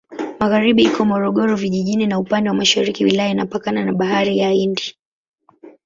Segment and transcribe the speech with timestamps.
[0.39, 4.95] Magharibi iko Morogoro Vijijini na upande wa mashariki wilaya inapakana na Bahari ya Hindi.